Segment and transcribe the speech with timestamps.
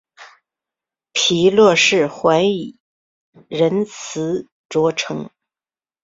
[1.13, 2.75] 皮洛士还以
[3.49, 5.29] 仁慈着称。